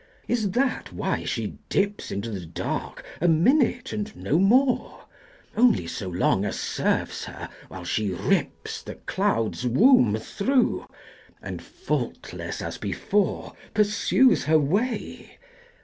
[0.27, 5.05] Is that why she dips Into the dark, a minute and no more,
[5.55, 10.87] Only so long as serves her while she rips The cloud's womb through
[11.39, 15.37] and, faultless as before, Pursues her way?